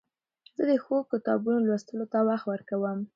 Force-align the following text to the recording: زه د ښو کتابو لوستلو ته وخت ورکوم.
زه 0.55 0.63
د 0.69 0.71
ښو 0.83 0.95
کتابو 1.11 1.53
لوستلو 1.65 2.05
ته 2.13 2.19
وخت 2.27 2.45
ورکوم. 2.47 2.99